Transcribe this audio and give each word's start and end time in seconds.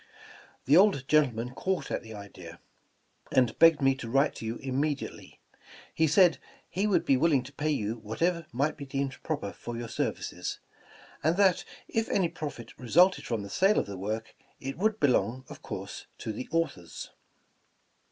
The 0.65 0.75
old 0.75 1.07
gentleman 1.07 1.51
caught 1.53 1.91
at 1.91 2.01
the 2.01 2.15
idea, 2.15 2.59
and 3.31 3.59
begged 3.59 3.83
me 3.83 3.93
to 3.97 4.09
write 4.09 4.33
to 4.37 4.55
vou 4.55 4.59
immediate! 4.63 5.13
v. 5.15 5.39
He 5.93 6.07
said 6.07 6.39
he 6.67 6.87
would 6.87 7.05
be 7.05 7.17
will 7.17 7.31
ing 7.33 7.43
to 7.43 7.53
pay 7.53 7.69
you 7.69 7.97
whatever 7.99 8.47
might 8.51 8.77
be 8.77 8.85
deemed 8.87 9.21
proper 9.21 9.53
for 9.53 9.77
your 9.77 9.89
services, 9.89 10.57
and 11.23 11.37
that, 11.37 11.63
if 11.87 12.09
any 12.09 12.29
profit 12.29 12.73
resulted 12.79 13.27
from 13.27 13.43
the 13.43 13.49
sale 13.51 13.77
of 13.77 13.85
the 13.85 13.95
work, 13.95 14.33
it 14.59 14.75
would 14.75 14.99
belong, 14.99 15.45
of 15.49 15.61
course, 15.61 16.07
to 16.17 16.33
the 16.33 16.49
authors. 16.51 17.11